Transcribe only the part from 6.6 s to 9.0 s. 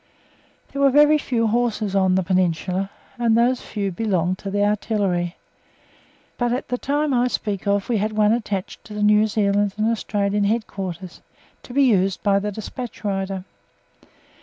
the time I speak of we had one attached to